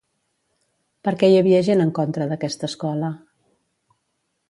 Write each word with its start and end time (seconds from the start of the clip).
Per 1.09 1.13
què 1.19 1.29
hi 1.29 1.37
havia 1.43 1.61
gent 1.69 1.85
en 1.85 1.93
contra 2.01 2.29
d'aquesta 2.33 2.73
escola? 2.73 3.15